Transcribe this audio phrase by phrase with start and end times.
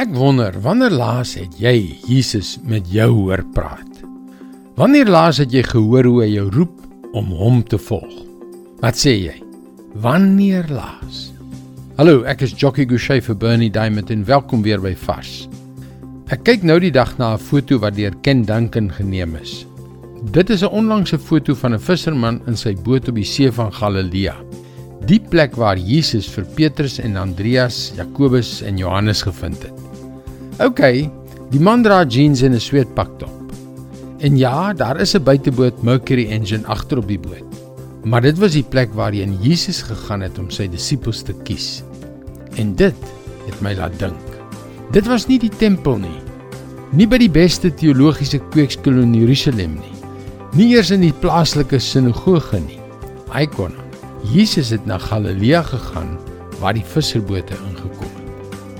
[0.00, 1.74] Ek wonder wanneer laas het jy
[2.08, 3.98] Jesus met jou hoor praat?
[4.78, 8.14] Wanneer laas het jy gehoor hoe hy jou roep om hom te volg?
[8.80, 9.34] Wat sê jy?
[10.00, 11.18] Wanneer laas?
[11.98, 15.50] Hallo, ek is Jockey Gouchee vir Bernie Diamond en welkom weer by Vars.
[16.32, 19.66] Ek kyk nou die dag na 'n foto wat deur Ken Duncan geneem is.
[20.32, 23.70] Dit is 'n onlangse foto van 'n visserman in sy boot op die see van
[23.70, 24.36] Galilea.
[25.04, 29.89] Die plek waar Jesus vir Petrus en Andreas, Jakobus en Johannes gevind het.
[30.60, 30.80] OK,
[31.48, 33.52] die man dra jeans en 'n sweetpak top.
[34.20, 37.48] En ja, daar is 'n buiteboot Mercury engine agter op die boot.
[38.04, 41.82] Maar dit was die plek waarheen Jesus gegaan het om sy disippels te kies.
[42.56, 42.94] En dit
[43.46, 44.26] het my laat dink.
[44.92, 46.20] Dit was nie die tempel nie.
[46.92, 49.96] Nie by die beste teologiese kweekskool in Jerusalem nie.
[50.52, 52.80] Nie eers in die plaaslike sinagoge nie.
[53.32, 53.72] Icon.
[54.32, 56.18] Jesus het na Galilea gegaan
[56.60, 58.09] waar die visserbote ingekom het.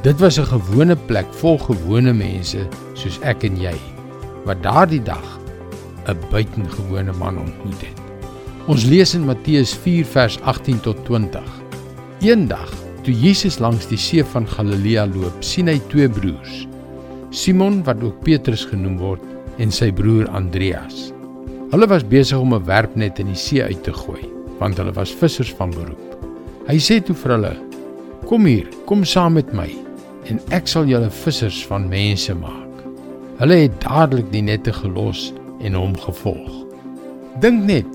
[0.01, 2.61] Dit was 'n gewone plek vol gewone mense
[2.95, 3.77] soos ek en jy
[4.47, 5.41] wat daardie dag
[6.09, 8.01] 'n buitengewone man ontmoet het.
[8.67, 11.45] Ons lees in Matteus 4 vers 18 tot 20.
[12.21, 16.67] Eendag, toe Jesus langs die see van Galilea loop, sien hy twee broers,
[17.31, 19.23] Simon wat ook Petrus genoem word
[19.59, 21.13] en sy broer Andreas.
[21.71, 25.13] Hulle was besig om 'n werpnet in die see uit te gooi, want hulle was
[25.15, 26.17] vissers van beroep.
[26.67, 27.57] Hy sê toe vir hulle:
[28.27, 29.90] "Kom hier, kom saam met my."
[30.29, 32.85] En ek sal julle vissers van mense maak.
[33.41, 35.31] Hulle het dadelik die nette gelos
[35.65, 36.53] en hom gevolg.
[37.41, 37.89] Dink net,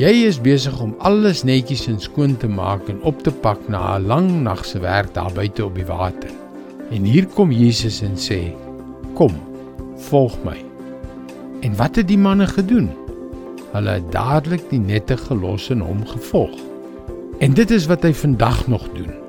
[0.00, 3.98] jy is besig om alles netjies en skoon te maak en op te pak na
[3.98, 6.30] 'n lang nag se werk daar buite op die water.
[6.90, 8.52] En hier kom Jesus en sê:
[9.14, 9.32] "Kom,
[9.96, 10.56] volg my."
[11.60, 12.90] En wat het die manne gedoen?
[13.72, 16.58] Hulle het dadelik die nette gelos en hom gevolg.
[17.38, 19.21] En dit is wat hy vandag nog doen.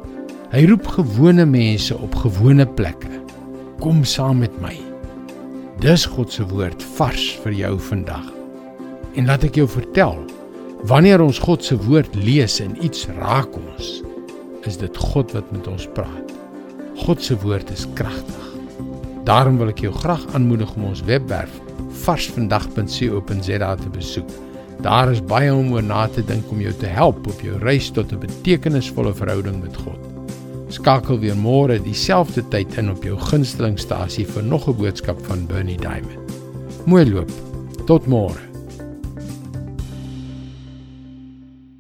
[0.54, 3.10] Hy roep gewone mense op gewone plekke.
[3.82, 4.76] Kom saam met my.
[5.82, 8.28] Dis God se woord vars vir jou vandag.
[9.18, 10.22] En laat ek jou vertel,
[10.86, 13.90] wanneer ons God se woord lees en iets raak ons,
[14.70, 16.38] is dit God wat met ons praat.
[17.02, 18.46] God se woord is kragtig.
[19.26, 21.58] Daarom wil ek jou graag aanmoedig om ons webwerf
[22.06, 24.40] varsvandag.co.za te besoek.
[24.86, 27.90] Daar is baie om oor na te dink om jou te help op jou reis
[27.90, 30.13] tot 'n betekenisvolle verhouding met God.
[30.74, 35.78] Skakel weer môre dieselfde tyd in op jou gunstelingstasie vir nog 'n boodskap van Bernie
[35.78, 36.34] Diamond.
[36.86, 37.32] Mooi loop.
[37.86, 38.43] Tot môre.